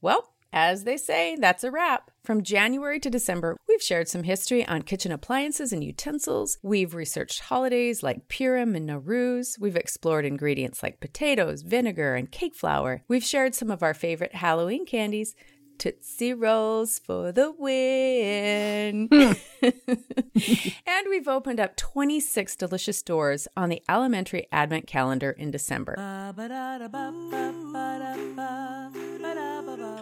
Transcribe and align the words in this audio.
Well, 0.00 0.32
as 0.52 0.84
they 0.84 0.96
say, 0.96 1.36
that's 1.36 1.62
a 1.62 1.70
wrap. 1.70 2.10
From 2.24 2.42
January 2.42 2.98
to 3.00 3.10
December, 3.10 3.56
we've 3.68 3.82
shared 3.82 4.08
some 4.08 4.24
history 4.24 4.66
on 4.66 4.82
kitchen 4.82 5.12
appliances 5.12 5.72
and 5.72 5.82
utensils. 5.84 6.58
We've 6.62 6.94
researched 6.94 7.40
holidays 7.40 8.02
like 8.02 8.28
Purim 8.28 8.74
and 8.74 8.88
Nowruz. 8.88 9.58
We've 9.60 9.76
explored 9.76 10.24
ingredients 10.24 10.82
like 10.82 11.00
potatoes, 11.00 11.62
vinegar, 11.62 12.14
and 12.16 12.30
cake 12.30 12.54
flour. 12.56 13.02
We've 13.08 13.24
shared 13.24 13.54
some 13.54 13.70
of 13.70 13.82
our 13.82 13.94
favorite 13.94 14.34
Halloween 14.34 14.86
candies. 14.86 15.34
Tootsie 15.78 16.34
Rolls 16.34 16.98
for 16.98 17.32
the 17.32 17.52
win. 17.56 19.08
Hmm. 19.60 19.68
and 20.86 21.06
we've 21.10 21.28
opened 21.28 21.60
up 21.60 21.76
26 21.76 22.56
delicious 22.56 23.02
doors 23.02 23.46
on 23.56 23.68
the 23.68 23.82
Alimentary 23.90 24.46
Advent 24.50 24.86
Calendar 24.86 25.30
in 25.32 25.50
December. 25.50 25.94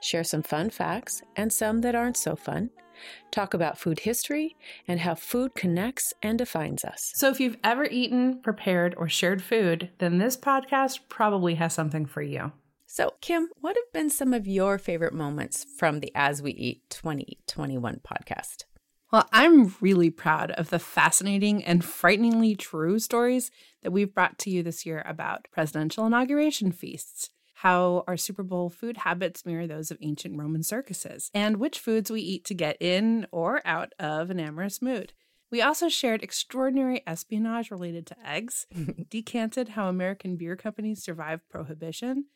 Share 0.00 0.24
some 0.24 0.42
fun 0.42 0.70
facts 0.70 1.22
and 1.36 1.52
some 1.52 1.80
that 1.80 1.94
aren't 1.94 2.16
so 2.16 2.36
fun. 2.36 2.70
Talk 3.30 3.54
about 3.54 3.78
food 3.78 4.00
history 4.00 4.56
and 4.88 5.00
how 5.00 5.14
food 5.14 5.54
connects 5.54 6.14
and 6.22 6.38
defines 6.38 6.84
us. 6.84 7.12
So, 7.14 7.30
if 7.30 7.40
you've 7.40 7.58
ever 7.62 7.84
eaten, 7.84 8.40
prepared, 8.40 8.94
or 8.96 9.08
shared 9.08 9.42
food, 9.42 9.90
then 9.98 10.18
this 10.18 10.36
podcast 10.36 11.00
probably 11.08 11.56
has 11.56 11.74
something 11.74 12.06
for 12.06 12.22
you. 12.22 12.52
So, 12.86 13.14
Kim, 13.20 13.50
what 13.60 13.76
have 13.76 13.92
been 13.92 14.10
some 14.10 14.32
of 14.32 14.46
your 14.46 14.78
favorite 14.78 15.12
moments 15.12 15.66
from 15.76 16.00
the 16.00 16.12
As 16.14 16.40
We 16.40 16.52
Eat 16.52 16.82
2021 16.88 18.00
podcast? 18.08 18.64
Well, 19.12 19.28
I'm 19.32 19.74
really 19.80 20.10
proud 20.10 20.50
of 20.52 20.70
the 20.70 20.78
fascinating 20.78 21.64
and 21.64 21.84
frighteningly 21.84 22.56
true 22.56 22.98
stories 22.98 23.50
that 23.82 23.92
we've 23.92 24.12
brought 24.12 24.38
to 24.40 24.50
you 24.50 24.62
this 24.62 24.84
year 24.84 25.02
about 25.06 25.46
presidential 25.52 26.06
inauguration 26.06 26.72
feasts, 26.72 27.30
how 27.60 28.04
our 28.06 28.18
Super 28.18 28.42
Bowl 28.42 28.68
food 28.68 28.98
habits 28.98 29.46
mirror 29.46 29.66
those 29.66 29.90
of 29.90 29.96
ancient 30.02 30.38
Roman 30.38 30.62
circuses, 30.62 31.30
and 31.32 31.56
which 31.56 31.78
foods 31.78 32.10
we 32.10 32.20
eat 32.20 32.44
to 32.44 32.54
get 32.54 32.76
in 32.80 33.26
or 33.32 33.62
out 33.64 33.94
of 33.98 34.28
an 34.28 34.38
amorous 34.38 34.82
mood. 34.82 35.14
We 35.50 35.62
also 35.62 35.88
shared 35.88 36.22
extraordinary 36.22 37.02
espionage 37.06 37.70
related 37.70 38.06
to 38.08 38.16
eggs, 38.28 38.66
mm-hmm. 38.74 39.02
decanted 39.08 39.70
how 39.70 39.88
American 39.88 40.36
beer 40.36 40.54
companies 40.54 41.02
survived 41.02 41.48
prohibition, 41.48 42.26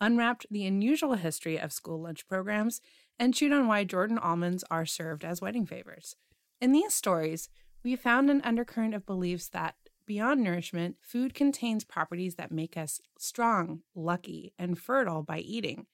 unwrapped 0.00 0.46
the 0.50 0.64
unusual 0.64 1.12
history 1.14 1.58
of 1.58 1.74
school 1.74 2.00
lunch 2.00 2.26
programs, 2.26 2.80
and 3.18 3.34
chewed 3.34 3.52
on 3.52 3.66
why 3.66 3.84
Jordan 3.84 4.16
almonds 4.16 4.64
are 4.70 4.86
served 4.86 5.26
as 5.26 5.42
wedding 5.42 5.66
favors. 5.66 6.16
In 6.58 6.72
these 6.72 6.94
stories, 6.94 7.50
we 7.84 7.96
found 7.96 8.30
an 8.30 8.40
undercurrent 8.44 8.94
of 8.94 9.04
beliefs 9.04 9.48
that, 9.50 9.74
beyond 10.06 10.42
nourishment, 10.42 10.96
food 11.00 11.34
contains 11.34 11.84
properties 11.84 12.34
that 12.36 12.52
make 12.52 12.76
us 12.76 13.00
strong, 13.18 13.82
lucky, 13.94 14.52
and 14.58 14.78
fertile 14.78 15.22
by 15.22 15.38
eating. 15.38 15.86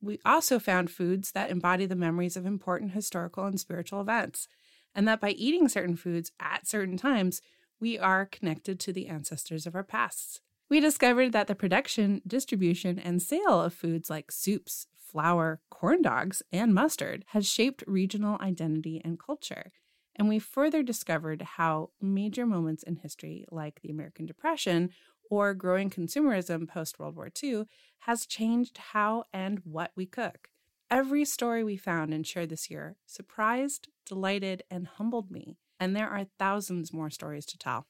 We 0.00 0.20
also 0.24 0.58
found 0.58 0.90
foods 0.90 1.32
that 1.32 1.50
embody 1.50 1.86
the 1.86 1.96
memories 1.96 2.36
of 2.36 2.46
important 2.46 2.92
historical 2.92 3.44
and 3.46 3.58
spiritual 3.58 4.00
events, 4.00 4.48
and 4.94 5.06
that 5.08 5.20
by 5.20 5.30
eating 5.30 5.68
certain 5.68 5.96
foods 5.96 6.32
at 6.40 6.66
certain 6.66 6.96
times, 6.96 7.40
we 7.80 7.98
are 7.98 8.26
connected 8.26 8.80
to 8.80 8.92
the 8.92 9.08
ancestors 9.08 9.66
of 9.66 9.74
our 9.74 9.84
pasts. 9.84 10.40
We 10.68 10.80
discovered 10.80 11.32
that 11.32 11.46
the 11.46 11.54
production, 11.54 12.20
distribution, 12.26 12.98
and 12.98 13.22
sale 13.22 13.62
of 13.62 13.74
foods 13.74 14.10
like 14.10 14.30
soups, 14.30 14.86
flour, 14.98 15.60
corn 15.70 16.02
dogs, 16.02 16.42
and 16.52 16.74
mustard 16.74 17.24
has 17.28 17.48
shaped 17.48 17.82
regional 17.86 18.38
identity 18.40 19.00
and 19.04 19.18
culture. 19.18 19.72
And 20.18 20.28
we 20.28 20.40
further 20.40 20.82
discovered 20.82 21.42
how 21.42 21.90
major 22.00 22.44
moments 22.44 22.82
in 22.82 22.96
history, 22.96 23.46
like 23.50 23.80
the 23.80 23.90
American 23.90 24.26
Depression 24.26 24.90
or 25.30 25.54
growing 25.54 25.90
consumerism 25.90 26.66
post 26.68 26.98
World 26.98 27.14
War 27.16 27.28
II, 27.42 27.64
has 28.00 28.26
changed 28.26 28.78
how 28.78 29.24
and 29.32 29.60
what 29.64 29.92
we 29.94 30.06
cook. 30.06 30.50
Every 30.90 31.24
story 31.24 31.62
we 31.62 31.76
found 31.76 32.12
and 32.12 32.26
shared 32.26 32.48
this 32.48 32.70
year 32.70 32.96
surprised, 33.06 33.88
delighted, 34.04 34.62
and 34.70 34.86
humbled 34.86 35.30
me. 35.30 35.58
And 35.78 35.94
there 35.94 36.08
are 36.08 36.26
thousands 36.38 36.92
more 36.92 37.10
stories 37.10 37.46
to 37.46 37.58
tell. 37.58 37.86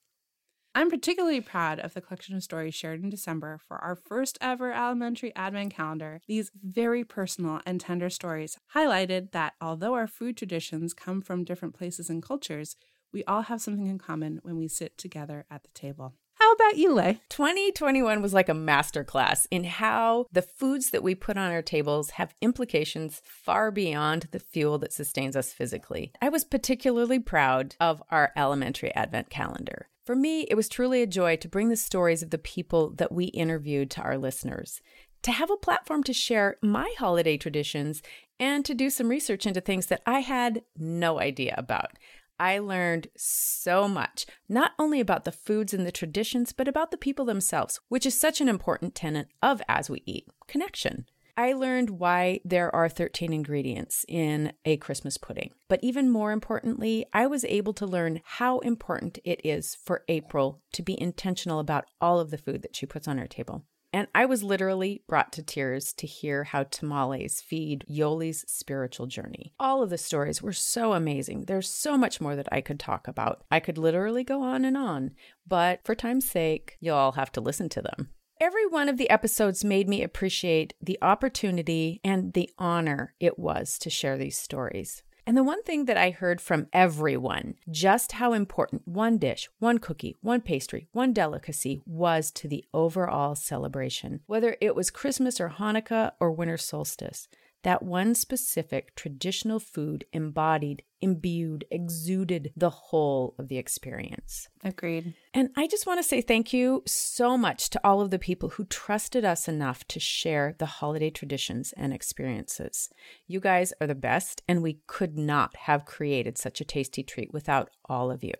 I'm 0.75 0.91
particularly 0.91 1.41
proud 1.41 1.81
of 1.81 1.95
the 1.95 2.01
collection 2.01 2.37
of 2.37 2.43
stories 2.43 2.75
shared 2.75 3.03
in 3.03 3.11
December 3.11 3.59
for 3.67 3.79
our 3.79 3.97
first 3.97 4.39
ever 4.41 4.71
Alimentary 4.71 5.34
Advent 5.34 5.75
Calendar. 5.75 6.21
These 6.29 6.53
very 6.62 7.05
personal 7.05 7.61
and 7.67 7.81
tender 7.81 8.11
stories 8.11 8.59
highlighted 8.75 9.33
that 9.33 9.55
although 9.61 9.95
our 9.95 10.06
food 10.06 10.37
traditions 10.37 10.95
come 10.95 11.21
from 11.21 11.45
different 11.45 11.75
places 11.75 12.09
and 12.09 12.23
cultures, 12.23 12.77
we 13.12 13.25
all 13.25 13.43
have 13.43 13.61
something 13.61 13.87
in 13.87 13.99
common 13.99 14.41
when 14.43 14.56
we 14.56 14.69
sit 14.69 14.97
together 14.99 15.47
at 15.51 15.65
the 15.65 15.71
table. 15.71 16.15
How 16.34 16.53
about 16.53 16.77
you, 16.77 16.95
Lay? 16.95 17.21
2021 17.31 18.23
was 18.23 18.33
like 18.33 18.49
a 18.49 18.53
masterclass 18.53 19.47
in 19.50 19.65
how 19.65 20.27
the 20.31 20.43
foods 20.43 20.91
that 20.91 21.03
we 21.03 21.17
put 21.17 21.37
on 21.37 21.50
our 21.50 21.62
tables 21.62 22.11
have 22.11 22.35
implications 22.41 23.21
far 23.25 23.73
beyond 23.73 24.29
the 24.31 24.39
fuel 24.39 24.79
that 24.79 24.93
sustains 24.93 25.35
us 25.35 25.53
physically. 25.53 26.12
I 26.23 26.29
was 26.29 26.45
particularly 26.45 27.19
proud 27.19 27.75
of 27.81 28.03
our 28.11 28.33
Alimentary 28.37 28.95
Advent 28.95 29.31
Calendar. 29.31 29.89
For 30.08 30.16
me, 30.16 30.46
it 30.48 30.54
was 30.54 30.70
truly 30.70 31.02
a 31.02 31.06
joy 31.06 31.36
to 31.36 31.50
bring 31.50 31.69
the 31.69 31.76
stories 31.76 32.22
of 32.22 32.30
the 32.30 32.38
people 32.38 32.94
that 32.96 33.12
we 33.12 33.26
interviewed 33.26 33.91
to 33.91 34.00
our 34.00 34.16
listeners, 34.16 34.80
to 35.20 35.30
have 35.30 35.50
a 35.50 35.56
platform 35.58 36.02
to 36.04 36.14
share 36.14 36.56
my 36.62 36.91
holiday 36.98 37.36
traditions, 37.36 38.00
and 38.41 38.64
to 38.64 38.72
do 38.72 38.88
some 38.88 39.10
research 39.10 39.44
into 39.44 39.60
things 39.60 39.88
that 39.88 40.00
I 40.06 40.20
had 40.20 40.62
no 40.78 41.20
idea 41.20 41.54
about. 41.58 41.98
I 42.41 42.58
learned 42.58 43.08
so 43.19 43.86
much, 43.86 44.24
not 44.48 44.72
only 44.78 44.98
about 44.98 45.26
the 45.26 45.30
foods 45.30 45.74
and 45.74 45.86
the 45.86 45.92
traditions, 45.92 46.54
but 46.54 46.69
about 46.69 46.90
the 46.90 46.96
people 46.96 47.26
themselves, 47.26 47.78
which 47.90 48.06
is 48.06 48.19
such 48.19 48.40
an 48.40 48.48
important 48.48 48.94
tenet 48.94 49.28
of 49.42 49.60
As 49.69 49.90
We 49.90 50.02
Eat 50.06 50.26
connection. 50.46 51.04
I 51.38 51.53
learned 51.53 51.91
why 51.91 52.41
there 52.44 52.75
are 52.75 52.88
13 52.88 53.32
ingredients 53.32 54.04
in 54.09 54.54
a 54.65 54.76
Christmas 54.78 55.16
pudding. 55.16 55.53
But 55.69 55.78
even 55.84 56.10
more 56.10 56.32
importantly, 56.32 57.06
I 57.12 57.28
was 57.28 57.44
able 57.44 57.72
to 57.75 57.87
learn 57.87 58.22
how 58.25 58.59
important 58.59 59.21
it 59.22 59.41
is 59.44 59.76
for 59.76 60.03
April 60.09 60.60
to 60.72 60.82
be 60.82 61.00
intentional 61.00 61.60
about 61.60 61.84
all 62.00 62.19
of 62.19 62.32
the 62.32 62.38
food 62.38 62.62
that 62.62 62.75
she 62.75 62.87
puts 62.87 63.06
on 63.06 63.19
her 63.19 63.28
table. 63.28 63.62
And 63.93 64.09
I 64.16 64.26
was 64.26 64.43
literally 64.43 65.04
brought 65.06 65.32
to 65.34 65.44
tears 65.44 65.93
to 65.99 66.09
hear 66.09 66.43
how 66.43 66.65
tamales 66.65 67.41
feed 67.41 67.84
Yoli's 67.87 68.44
spiritual 68.49 69.06
journey. 69.06 69.55
All 69.60 69.81
of 69.81 69.91
the 69.91 69.97
stories 69.97 70.43
were 70.43 70.53
so 70.53 70.93
amazing. 70.93 71.44
There's 71.44 71.70
so 71.70 71.97
much 71.97 72.20
more 72.20 72.34
that 72.34 72.49
I 72.50 72.60
could 72.62 72.81
talk 72.81 73.06
about. 73.06 73.44
I 73.49 73.60
could 73.60 73.78
literally 73.78 74.25
go 74.25 74.43
on 74.43 74.65
and 74.65 74.76
on, 74.76 75.12
but 75.47 75.84
for 75.84 75.94
time's 75.94 76.28
sake, 76.28 76.76
you'll 76.81 76.97
all 76.97 77.12
have 77.12 77.31
to 77.32 77.41
listen 77.41 77.69
to 77.69 77.81
them. 77.81 78.09
Every 78.41 78.69
one 78.69 78.88
of 78.88 78.99
the 78.99 79.10
episodes 79.10 79.65
made 79.65 79.88
me 79.88 80.00
appreciate 80.00 80.72
the 80.81 80.97
opportunity 81.03 82.00
and 82.04 82.34
the 82.34 82.49
honor 82.56 83.12
it 83.19 83.37
was 83.37 83.81
to 83.81 83.91
share 83.91 84.16
these 84.16 84.38
stories. 84.38 85.03
And 85.26 85.37
the 85.37 85.43
one 85.43 85.65
thing 85.65 85.87
that 85.87 85.97
I 85.97 86.10
heard 86.10 86.41
from 86.41 86.69
everyone, 86.72 87.56
just 87.69 88.12
how 88.12 88.34
important 88.34 88.87
one 88.87 89.19
dish, 89.19 89.49
one 89.59 89.78
cookie, 89.78 90.15
one 90.21 90.41
pastry, 90.41 90.87
one 90.93 91.12
delicacy 91.12 91.82
was 91.84 92.31
to 92.31 92.47
the 92.47 92.65
overall 92.72 93.34
celebration, 93.34 94.21
whether 94.26 94.56
it 94.60 94.76
was 94.76 94.91
Christmas 94.91 95.41
or 95.41 95.49
Hanukkah 95.49 96.12
or 96.20 96.31
winter 96.31 96.59
solstice. 96.59 97.26
That 97.64 97.82
one 97.82 98.14
specific 98.14 98.94
traditional 98.94 99.58
food 99.58 100.04
embodied, 100.12 100.82
imbued, 101.00 101.64
exuded 101.70 102.52
the 102.56 102.70
whole 102.70 103.34
of 103.38 103.48
the 103.48 103.58
experience. 103.58 104.48
Agreed. 104.62 105.14
And 105.34 105.50
I 105.56 105.66
just 105.66 105.87
want 105.87 105.99
to 105.99 106.08
say 106.08 106.20
thank 106.20 106.52
you 106.52 106.82
so 106.87 107.37
much 107.37 107.69
to 107.70 107.81
all 107.82 108.00
of 108.00 108.10
the 108.10 108.19
people 108.19 108.50
who 108.50 108.64
trusted 108.64 109.25
us 109.25 109.49
enough 109.49 109.87
to 109.88 109.99
share 109.99 110.55
the 110.58 110.66
holiday 110.66 111.10
traditions 111.10 111.75
and 111.76 111.93
experiences. 111.93 112.90
You 113.26 113.40
guys 113.40 113.72
are 113.81 113.88
the 113.88 113.94
best, 113.94 114.43
and 114.46 114.62
we 114.62 114.78
could 114.87 115.19
not 115.19 115.56
have 115.56 115.84
created 115.84 116.38
such 116.38 116.61
a 116.61 116.64
tasty 116.64 117.02
treat 117.02 117.32
without 117.32 117.70
all 117.87 118.11
of 118.11 118.22
you. 118.22 118.34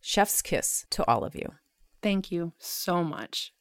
Chef's 0.00 0.40
kiss 0.40 0.86
to 0.90 1.06
all 1.06 1.24
of 1.24 1.34
you. 1.34 1.52
Thank 2.00 2.30
you 2.30 2.52
so 2.58 3.02
much. 3.04 3.52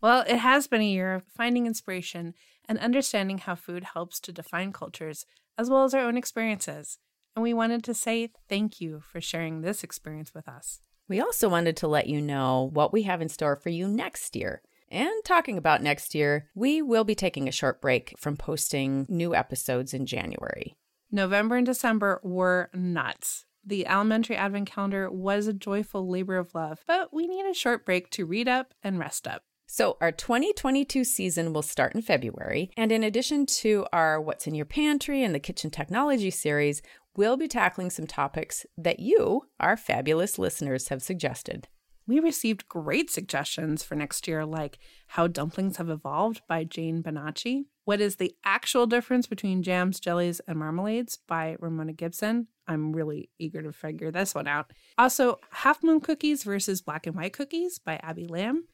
Well, 0.00 0.24
it 0.26 0.38
has 0.38 0.66
been 0.66 0.80
a 0.80 0.84
year 0.88 1.14
of 1.14 1.24
finding 1.36 1.66
inspiration 1.66 2.34
and 2.68 2.78
understanding 2.78 3.38
how 3.38 3.54
food 3.54 3.84
helps 3.94 4.20
to 4.20 4.32
define 4.32 4.72
cultures 4.72 5.26
as 5.56 5.68
well 5.68 5.84
as 5.84 5.94
our 5.94 6.02
own 6.02 6.16
experiences. 6.16 6.98
And 7.34 7.42
we 7.42 7.54
wanted 7.54 7.82
to 7.84 7.94
say 7.94 8.30
thank 8.48 8.80
you 8.80 9.00
for 9.00 9.20
sharing 9.20 9.60
this 9.60 9.82
experience 9.82 10.34
with 10.34 10.48
us. 10.48 10.80
We 11.08 11.20
also 11.20 11.48
wanted 11.48 11.76
to 11.78 11.88
let 11.88 12.06
you 12.06 12.20
know 12.20 12.70
what 12.72 12.92
we 12.92 13.04
have 13.04 13.22
in 13.22 13.28
store 13.28 13.56
for 13.56 13.70
you 13.70 13.88
next 13.88 14.36
year. 14.36 14.62
And 14.90 15.10
talking 15.24 15.58
about 15.58 15.82
next 15.82 16.14
year, 16.14 16.48
we 16.54 16.82
will 16.82 17.04
be 17.04 17.14
taking 17.14 17.48
a 17.48 17.52
short 17.52 17.80
break 17.80 18.14
from 18.18 18.36
posting 18.36 19.06
new 19.08 19.34
episodes 19.34 19.94
in 19.94 20.06
January. 20.06 20.76
November 21.10 21.56
and 21.56 21.66
December 21.66 22.20
were 22.22 22.70
nuts. 22.74 23.46
The 23.64 23.86
alimentary 23.86 24.36
advent 24.36 24.70
calendar 24.70 25.10
was 25.10 25.46
a 25.46 25.52
joyful 25.52 26.08
labor 26.08 26.36
of 26.36 26.54
love, 26.54 26.84
but 26.86 27.12
we 27.12 27.26
need 27.26 27.44
a 27.44 27.54
short 27.54 27.84
break 27.84 28.10
to 28.10 28.24
read 28.24 28.48
up 28.48 28.72
and 28.82 28.98
rest 28.98 29.26
up. 29.26 29.42
So, 29.70 29.98
our 30.00 30.12
2022 30.12 31.04
season 31.04 31.52
will 31.52 31.60
start 31.60 31.94
in 31.94 32.00
February. 32.00 32.70
And 32.74 32.90
in 32.90 33.04
addition 33.04 33.44
to 33.60 33.84
our 33.92 34.18
What's 34.18 34.46
in 34.46 34.54
Your 34.54 34.64
Pantry 34.64 35.22
and 35.22 35.34
the 35.34 35.38
Kitchen 35.38 35.70
Technology 35.70 36.30
series, 36.30 36.80
we'll 37.18 37.36
be 37.36 37.48
tackling 37.48 37.90
some 37.90 38.06
topics 38.06 38.64
that 38.78 38.98
you, 38.98 39.42
our 39.60 39.76
fabulous 39.76 40.38
listeners, 40.38 40.88
have 40.88 41.02
suggested. 41.02 41.68
We 42.06 42.18
received 42.18 42.66
great 42.68 43.10
suggestions 43.10 43.82
for 43.82 43.94
next 43.94 44.26
year, 44.26 44.46
like 44.46 44.78
How 45.08 45.26
Dumplings 45.26 45.76
Have 45.76 45.90
Evolved 45.90 46.40
by 46.48 46.64
Jane 46.64 47.02
Bonacci, 47.02 47.64
What 47.84 48.00
is 48.00 48.16
the 48.16 48.34
Actual 48.46 48.86
Difference 48.86 49.26
Between 49.26 49.62
Jams, 49.62 50.00
Jellies, 50.00 50.40
and 50.48 50.58
Marmalades 50.58 51.18
by 51.28 51.56
Ramona 51.60 51.92
Gibson. 51.92 52.48
I'm 52.66 52.94
really 52.94 53.28
eager 53.38 53.60
to 53.60 53.72
figure 53.74 54.10
this 54.10 54.34
one 54.34 54.48
out. 54.48 54.72
Also, 54.96 55.40
Half 55.50 55.82
Moon 55.82 56.00
Cookies 56.00 56.42
versus 56.42 56.80
Black 56.80 57.06
and 57.06 57.14
White 57.14 57.34
Cookies 57.34 57.78
by 57.78 58.00
Abby 58.02 58.26
Lamb 58.26 58.64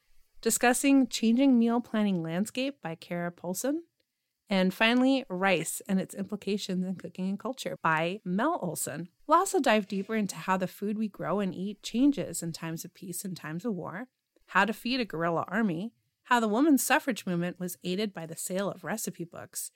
discussing 0.45 1.07
Changing 1.07 1.59
Meal 1.59 1.81
Planning 1.81 2.23
Landscape 2.23 2.77
by 2.83 2.95
Kara 2.97 3.33
Polson. 3.33 3.85
And 4.51 4.75
finally, 4.75 5.25
Rice 5.31 5.81
and 5.89 5.99
its 5.99 6.15
implications 6.15 6.85
in 6.85 6.97
cooking 6.97 7.31
and 7.31 7.39
culture 7.39 7.79
by 7.83 8.21
Mel 8.27 8.59
Olson. 8.61 9.09
We'll 9.27 9.39
also 9.39 9.59
dive 9.59 9.89
deeper 9.89 10.15
into 10.15 10.37
how 10.37 10.59
the 10.59 10.67
food 10.67 10.99
we 10.99 11.09
grow 11.09 11.41
and 11.41 11.55
eat 11.55 11.83
changes 11.83 12.43
in 12.43 12.53
times 12.53 12.85
of 12.85 12.93
peace 12.93 13.25
and 13.25 13.35
times 13.35 13.65
of 13.65 13.73
war, 13.73 14.09
how 14.49 14.67
to 14.67 14.75
feed 14.75 15.01
a 15.01 15.07
guerrilla 15.07 15.47
army, 15.49 15.95
how 16.25 16.41
the 16.41 16.49
women's 16.49 16.85
suffrage 16.85 17.25
movement 17.25 17.59
was 17.59 17.79
aided 17.83 18.13
by 18.13 18.27
the 18.27 18.37
sale 18.37 18.71
of 18.71 18.85
recipe 18.85 19.25
books, 19.25 19.71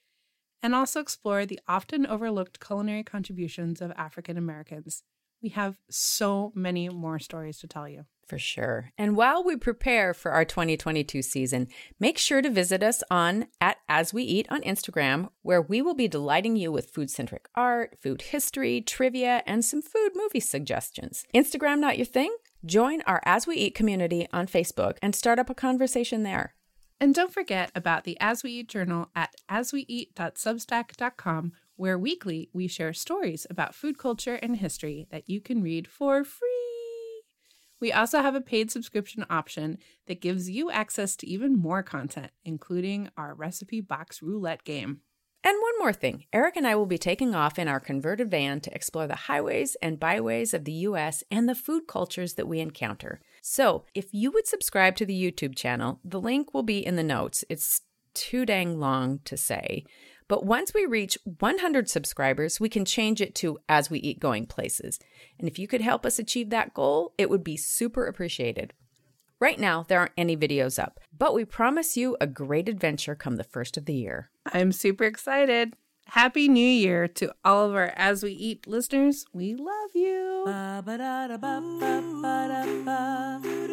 and 0.62 0.74
also 0.74 1.00
explore 1.00 1.46
the 1.46 1.60
often 1.66 2.06
overlooked 2.06 2.60
culinary 2.60 3.02
contributions 3.02 3.80
of 3.80 3.90
African 3.92 4.36
Americans. 4.36 5.02
We 5.42 5.48
have 5.48 5.78
so 5.88 6.52
many 6.54 6.90
more 6.90 7.18
stories 7.18 7.58
to 7.60 7.66
tell 7.66 7.88
you. 7.88 8.04
For 8.28 8.38
sure. 8.38 8.92
And 8.98 9.16
while 9.16 9.42
we 9.42 9.56
prepare 9.56 10.12
for 10.12 10.32
our 10.32 10.44
2022 10.44 11.22
season, 11.22 11.66
make 11.98 12.18
sure 12.18 12.42
to 12.42 12.50
visit 12.50 12.82
us 12.82 13.02
on 13.10 13.46
at 13.58 13.78
As 13.88 14.12
We 14.12 14.22
Eat 14.22 14.46
on 14.50 14.60
Instagram, 14.60 15.30
where 15.40 15.62
we 15.62 15.80
will 15.80 15.94
be 15.94 16.08
delighting 16.08 16.54
you 16.54 16.70
with 16.70 16.90
food 16.90 17.10
centric 17.10 17.48
art, 17.54 17.96
food 18.02 18.20
history, 18.20 18.82
trivia, 18.82 19.42
and 19.46 19.64
some 19.64 19.80
food 19.80 20.10
movie 20.14 20.40
suggestions. 20.40 21.24
Instagram 21.34 21.78
not 21.78 21.96
your 21.96 22.04
thing? 22.04 22.36
Join 22.66 23.00
our 23.06 23.22
As 23.24 23.46
We 23.46 23.56
Eat 23.56 23.74
community 23.74 24.28
on 24.30 24.46
Facebook 24.46 24.98
and 25.00 25.16
start 25.16 25.38
up 25.38 25.48
a 25.48 25.54
conversation 25.54 26.22
there. 26.22 26.54
And 27.00 27.14
don't 27.14 27.32
forget 27.32 27.70
about 27.74 28.04
the 28.04 28.18
As 28.20 28.42
We 28.42 28.50
Eat 28.50 28.68
journal 28.68 29.08
at 29.16 29.34
asweeat.substack.com, 29.48 31.52
where 31.76 31.98
weekly 31.98 32.50
we 32.52 32.68
share 32.68 32.92
stories 32.92 33.46
about 33.48 33.74
food 33.74 33.96
culture 33.96 34.34
and 34.34 34.56
history 34.56 35.06
that 35.10 35.30
you 35.30 35.40
can 35.40 35.62
read 35.62 35.88
for 35.88 36.24
free. 36.24 36.47
We 37.80 37.92
also 37.92 38.22
have 38.22 38.34
a 38.34 38.40
paid 38.40 38.70
subscription 38.70 39.24
option 39.30 39.78
that 40.06 40.20
gives 40.20 40.50
you 40.50 40.70
access 40.70 41.16
to 41.16 41.28
even 41.28 41.56
more 41.56 41.82
content, 41.82 42.32
including 42.44 43.10
our 43.16 43.34
recipe 43.34 43.80
box 43.80 44.22
roulette 44.22 44.64
game. 44.64 45.00
And 45.44 45.56
one 45.62 45.78
more 45.78 45.92
thing 45.92 46.24
Eric 46.32 46.56
and 46.56 46.66
I 46.66 46.74
will 46.74 46.86
be 46.86 46.98
taking 46.98 47.34
off 47.34 47.58
in 47.58 47.68
our 47.68 47.80
converted 47.80 48.30
van 48.30 48.60
to 48.60 48.74
explore 48.74 49.06
the 49.06 49.14
highways 49.14 49.76
and 49.80 50.00
byways 50.00 50.52
of 50.52 50.64
the 50.64 50.72
US 50.72 51.22
and 51.30 51.48
the 51.48 51.54
food 51.54 51.86
cultures 51.86 52.34
that 52.34 52.48
we 52.48 52.58
encounter. 52.60 53.20
So, 53.40 53.84
if 53.94 54.12
you 54.12 54.32
would 54.32 54.48
subscribe 54.48 54.96
to 54.96 55.06
the 55.06 55.18
YouTube 55.18 55.54
channel, 55.54 56.00
the 56.04 56.20
link 56.20 56.52
will 56.52 56.64
be 56.64 56.84
in 56.84 56.96
the 56.96 57.04
notes. 57.04 57.44
It's 57.48 57.82
too 58.14 58.44
dang 58.44 58.80
long 58.80 59.20
to 59.24 59.36
say. 59.36 59.84
But 60.28 60.44
once 60.44 60.74
we 60.74 60.84
reach 60.84 61.16
100 61.24 61.88
subscribers, 61.88 62.60
we 62.60 62.68
can 62.68 62.84
change 62.84 63.22
it 63.22 63.34
to 63.36 63.58
As 63.66 63.88
We 63.88 63.98
Eat 64.00 64.20
Going 64.20 64.44
Places. 64.44 65.00
And 65.38 65.48
if 65.48 65.58
you 65.58 65.66
could 65.66 65.80
help 65.80 66.04
us 66.04 66.18
achieve 66.18 66.50
that 66.50 66.74
goal, 66.74 67.14
it 67.16 67.30
would 67.30 67.42
be 67.42 67.56
super 67.56 68.06
appreciated. 68.06 68.74
Right 69.40 69.58
now, 69.58 69.86
there 69.88 70.00
aren't 70.00 70.12
any 70.18 70.36
videos 70.36 70.82
up, 70.82 71.00
but 71.16 71.32
we 71.32 71.46
promise 71.46 71.96
you 71.96 72.16
a 72.20 72.26
great 72.26 72.68
adventure 72.68 73.14
come 73.14 73.36
the 73.36 73.44
first 73.44 73.78
of 73.78 73.86
the 73.86 73.94
year. 73.94 74.30
I'm 74.52 74.72
super 74.72 75.04
excited. 75.04 75.74
Happy 76.06 76.48
New 76.48 76.60
Year 76.60 77.06
to 77.06 77.32
all 77.44 77.68
of 77.68 77.74
our 77.74 77.92
As 77.94 78.22
We 78.22 78.32
Eat 78.32 78.66
listeners. 78.66 79.24
We 79.32 79.54
love 79.54 79.90
you. 79.94 80.44
Ooh. 83.46 83.68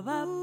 Love 0.00 0.08
up. 0.08 0.39